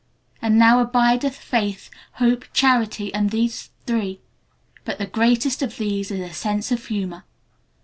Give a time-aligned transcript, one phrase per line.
[0.41, 4.19] "And now abideth faith, hope, charity, these three.
[4.83, 7.23] _But the greatest of these is a sense of humor!